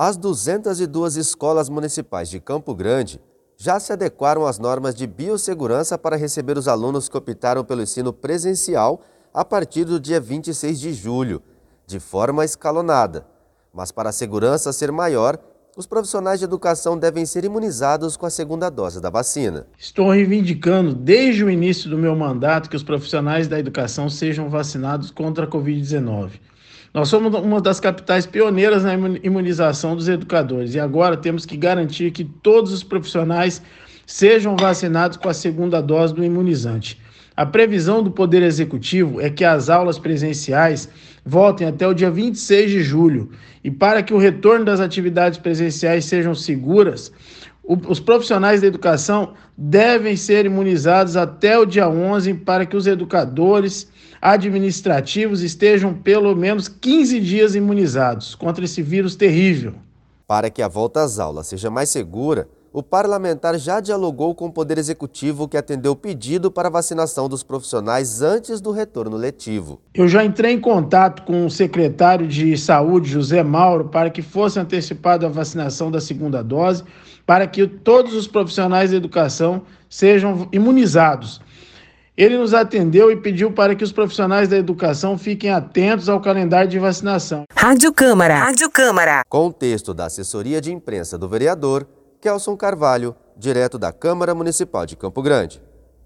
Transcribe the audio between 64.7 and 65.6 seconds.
Executivo que